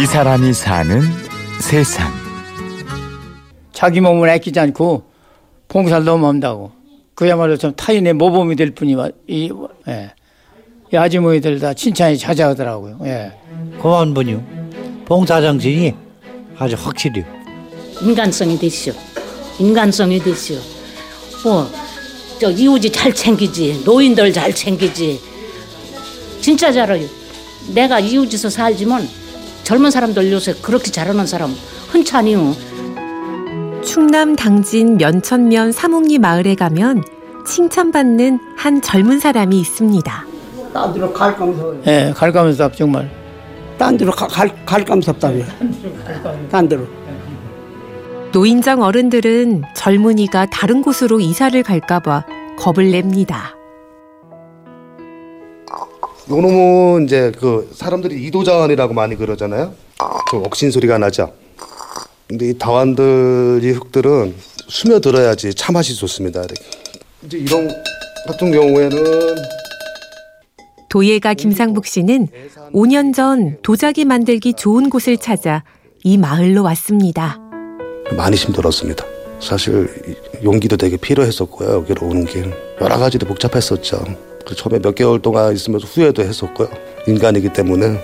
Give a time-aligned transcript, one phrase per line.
[0.00, 1.02] 이 사람이 사는
[1.60, 2.12] 세상.
[3.72, 5.02] 자기 몸을 아끼지 않고
[5.66, 6.70] 봉사를 너무 한다고.
[7.16, 8.94] 그야말로 좀 타인의 모범이 될 뿐이
[9.26, 9.50] 이,
[9.88, 10.12] 예.
[10.92, 13.00] 이 아주머니들 다 칭찬이 자자하더라고요.
[13.06, 13.32] 예.
[13.80, 14.40] 고마운 분이요.
[15.04, 15.92] 봉사 정신이
[16.56, 17.24] 아주 확실히.
[18.00, 18.92] 인간성이 되시오.
[19.58, 20.58] 인간성이 되시오.
[21.42, 21.68] 뭐,
[22.40, 25.20] 저 이웃이 잘 챙기지, 노인들 잘 챙기지.
[26.40, 27.08] 진짜 잘해요.
[27.74, 29.17] 내가 이웃에서 살지만
[29.68, 31.50] 젊은 사람들 요새 그렇게 잘하는 사람
[31.90, 32.54] 흔치 않이요.
[33.84, 37.04] 충남 당진 면천면 사목리 마을에 가면
[37.46, 40.26] 칭찬받는 한 젊은 사람이 있습니다.
[40.72, 41.74] 딴 데로 갈 감서.
[41.86, 43.10] 예, 갈감섭 정말.
[43.76, 45.44] 딴 데로 가, 갈, 갈 감섭답이야.
[46.50, 46.86] 딴 데로.
[48.32, 52.24] 노인정 어른들은 젊은이가 다른 곳으로 이사를 갈까봐
[52.56, 53.57] 겁을 냅니다.
[56.30, 59.72] 요놈은 이제 그 사람들이 이도자원이라고 많이 그러잖아요.
[60.30, 61.32] 좀 억신 소리가 나죠.
[62.28, 64.34] 근데 이 다완들 이 흙들은
[64.68, 66.40] 스며들어야지 차 맛이 좋습니다.
[66.40, 66.62] 이렇게.
[67.24, 67.68] 이제 이런
[68.26, 69.36] 같은 경우에는
[70.90, 72.28] 도예가 김상복 씨는
[72.72, 75.64] 5년 전 도자기 만들기 좋은 곳을 찾아
[76.04, 77.38] 이 마을로 왔습니다.
[78.16, 79.04] 많이 힘들었습니다.
[79.40, 79.88] 사실
[80.42, 81.70] 용기도 되게 필요했었고요.
[81.76, 84.04] 여기로 오는 길 여러 가지로 복잡했었죠.
[84.48, 86.68] 그 처음에 몇 개월 동안 있으면서 후회도 했었고요.
[87.06, 88.00] 인간이기 때문에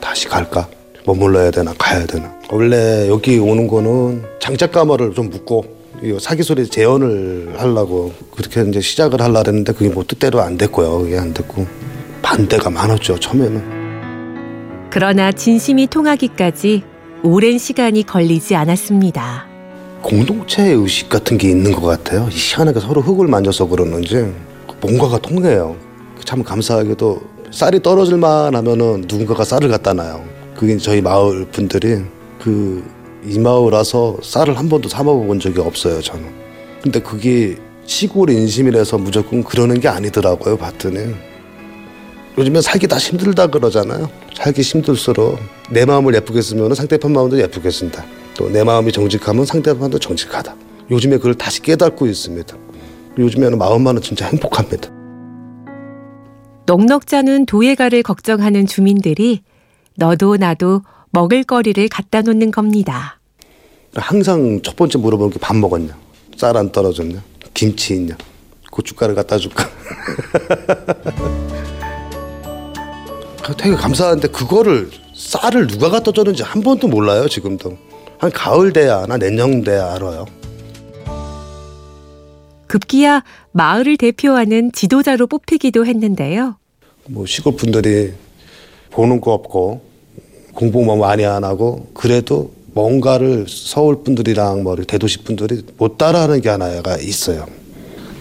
[0.00, 0.68] 다시 갈까?
[1.04, 2.32] 머물러야 되나 가야 되나?
[2.52, 5.64] 원래 여기 오는 거는 장작가마를 좀 묻고
[6.00, 10.98] 이 사기 소리 재현을 하려고 그렇게 이제 시작을 하려 했는데 그게 뭐 뜻대로 안 됐고요.
[10.98, 11.66] 그게 안 됐고
[12.22, 13.18] 반대가 많았죠.
[13.18, 14.90] 처음에는.
[14.90, 16.84] 그러나 진심이 통하기까지
[17.24, 19.46] 오랜 시간이 걸리지 않았습니다.
[20.02, 22.28] 공동체 의식 같은 게 있는 것 같아요.
[22.30, 24.32] 희한하게 서로 흙을 만져서 그러는지
[24.84, 25.76] 뭔가가 통해요.
[26.24, 30.24] 참 감사하게도 쌀이 떨어질만 하면은 누군가가 쌀을 갖다 놔요.
[30.56, 32.02] 그게 저희 마을 분들이
[32.40, 32.84] 그
[33.26, 36.02] 이 마을 와서 쌀을 한 번도 사 먹어본 적이 없어요.
[36.02, 36.28] 저는.
[36.82, 37.56] 근데 그게
[37.86, 40.58] 시골 인심이라서 무조건 그러는 게 아니더라고요.
[40.58, 41.14] 봤더니
[42.36, 44.10] 요즘엔 살기 다 힘들다 그러잖아요.
[44.36, 45.38] 살기 힘들수록
[45.70, 48.04] 내 마음을 예쁘게 쓰면 상대편 마음도 예쁘게 쓴다.
[48.36, 50.54] 또 내 마음이 정직하면 상대편도 정직하다.
[50.90, 52.56] 요즘에 그걸 다시 깨닫고 있습니다.
[53.18, 54.90] 요즘에는 마음만은 진짜 행복합니다.
[56.66, 59.42] 넉넉잖은 도예가를 걱정하는 주민들이
[59.96, 63.20] 너도 나도 먹을거리를 갖다 놓는 겁니다.
[63.94, 65.96] 항상 첫 번째 물어보는 게 밥 먹었냐?
[66.36, 67.22] 쌀 안 떨어졌냐?
[67.52, 68.16] 김치 있냐?
[68.72, 69.68] 고춧가루 갖다 줄까?
[73.58, 77.76] 되게 감사한데 그거를 쌀을 누가 갖다 줬는지 한 번도 몰라요 지금도
[78.18, 80.24] 한 가을 돼야 하나 내년 돼야 알아요
[82.74, 86.56] 급기야 마을을 대표하는 지도자로 뽑히기도 했는데요.
[87.06, 88.12] 뭐 시골 분들이
[88.90, 89.80] 보는 거 없고
[90.54, 96.96] 공부만 많이 안 하고 그래도 뭔가를 서울 분들이랑 뭐 대도시 분들이 못 따라하는 게 하나가
[96.96, 97.46] 있어요.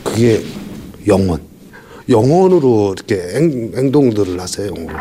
[0.04, 0.44] 그게
[1.08, 1.42] 영혼.
[2.08, 4.68] 영혼으로 이렇게 행, 동들을 하세요.
[4.68, 5.00] 영혼으로.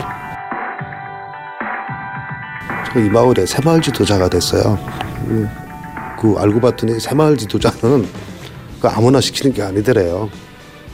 [2.97, 4.79] 이 마을에 새마을 지도자가 됐어요.
[5.27, 5.49] 그,
[6.19, 8.32] 그 알고 봤더니 새마을 지도자는 그
[8.91, 10.31] 아무나 시키는 게 아니더래요.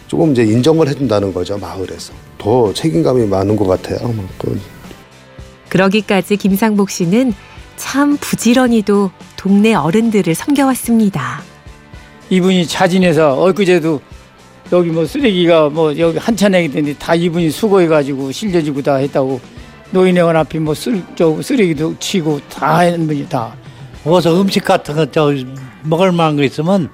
[0.06, 4.15] 조금 이제 인정을 해준다는 거죠 마을에서 더 책임감이 많은 것 같아요.
[4.38, 4.59] 그.
[5.69, 7.34] 그러기까지 김상복 씨는
[7.77, 11.43] 참 부지런히도 동네 어른들을 섬겨왔습니다.
[12.31, 14.00] 이분이 자진해서 엊그제도
[14.72, 19.41] 여기 뭐 쓰레기가 뭐 여기 되는데 다 이분이 수고해가지고 실려주고 다 했다고
[19.91, 23.54] 노인회관 앞에 뭐 쓰, 저 쓰레기도 치고 다 하는 분이 다.
[24.04, 25.32] 어서 음식 같은 거 저
[25.84, 26.91] 먹을 만한 거 있으면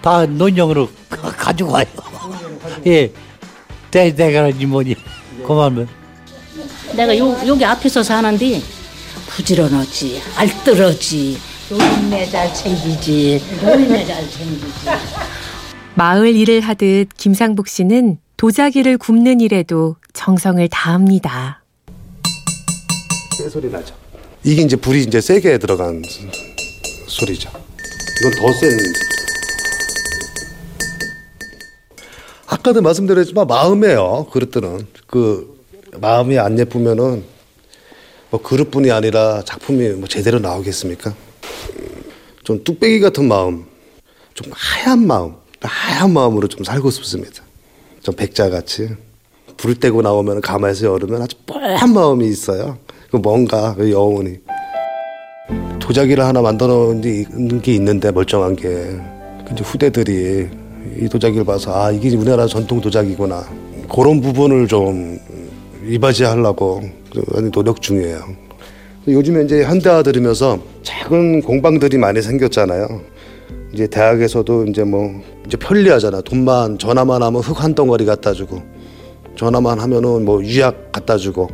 [0.00, 1.86] 다 논영으로 가지고 와요.
[2.86, 3.12] 예.
[3.90, 4.94] 대대가라지 뭐니.
[5.44, 5.88] 고마면.
[6.94, 8.60] 내가 요, 여기 앞에서 사는데
[9.28, 11.38] 부지런하지, 알뜰하지,
[11.70, 14.72] 노인네 잘 챙기지, 노인네 잘 챙기지.
[15.94, 21.62] 마을 일을 하듯 김상복 씨는 도자기를 굽는 일에도 정성을 다합니다.
[23.50, 23.94] 소리 나죠.
[24.44, 26.02] 이게 이제 불이 이제 세게 들어간
[27.06, 27.50] 소리죠.
[28.20, 28.70] 이건 더 센.
[32.68, 34.26] 아까도 말씀드렸지만 마음이에요.
[34.30, 35.58] 그릇들은 그
[36.00, 37.24] 마음이 안 예쁘면은
[38.30, 41.14] 뭐 그릇뿐이 아니라 작품이 뭐 제대로 나오겠습니까?
[42.44, 43.64] 좀 뚝배기 같은 마음,
[44.34, 47.42] 좀 하얀 마음, 하얀 마음으로 좀 살고 싶습니다.
[48.02, 48.90] 좀 백자같이
[49.56, 52.78] 불 떼고 나오면 가마에서 열으면 아주 뻔한 마음이 있어요.
[53.10, 54.40] 그 뭔가 그 여운이
[55.80, 58.66] 도자기를 하나 만들어 놓은 게 있는데 멀쩡한 게
[59.46, 63.44] 근데 후대들이 이 도자기를 봐서 아 이게 우리나라 전통 도자기구나
[63.92, 65.18] 그런 부분을 좀
[65.86, 66.82] 이바지하려고
[67.32, 68.18] 많이 노력 중이에요.
[69.06, 72.86] 요즘에 이제 현대화 들으면서 작은 공방들이 많이 생겼잖아요.
[73.72, 75.10] 이제 대학에서도 이제 뭐
[75.46, 76.20] 이제 편리하잖아.
[76.22, 78.62] 돈만 전화만 하면 흙 한 덩어리 갖다 주고
[79.36, 81.48] 전화만 하면은 뭐 유약 갖다 주고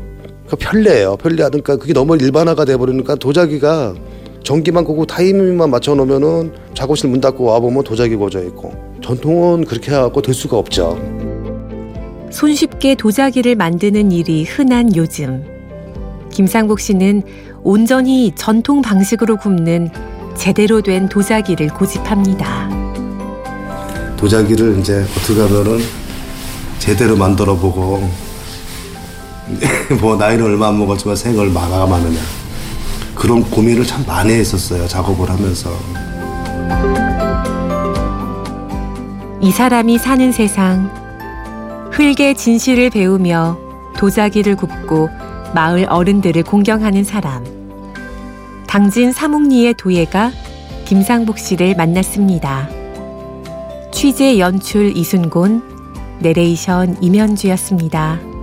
[0.49, 1.17] 그 편리해요.
[1.17, 3.95] 편리하니까 그게 너무 일반화가 돼 버리니까 도자기가
[4.43, 8.73] 전기만 끄고 타이밍만 맞춰 놓으면은 작업실 문 닫고 와 보면 도자기 고져 있고
[9.05, 10.99] 전통은 그렇게 해갖고 될 수가 없죠.
[12.31, 15.45] 손쉽게 도자기를 만드는 일이 흔한 요즘.
[16.33, 17.23] 김상복 씨는
[17.63, 19.91] 온전히 전통 방식으로 굽는
[20.39, 22.71] 제대로 된 도자기를 고집합니다.
[24.17, 25.81] 도자기를 이제 어떻게 하면은
[26.79, 28.09] 제대로 만들어 보고
[30.01, 32.21] 뭐 나이는 얼마 안 먹었지만 생을 마감하느냐
[33.15, 35.71] 그런 고민을 참 많이 했었어요 작업을 하면서
[39.45, 40.91] 이 사람이 사는 세상.
[41.93, 43.59] 흙의 진실을 배우며
[43.95, 45.11] 도자기를 굽고
[45.55, 47.45] 마을 어른들을 공경하는 사람.
[48.67, 50.33] 당진 사묵리의 도예가
[50.87, 52.71] 김상복 씨를 만났습니다.
[53.93, 55.61] 취재 연출 이순곤,
[56.21, 58.34] 내레이션 임현주였습니다.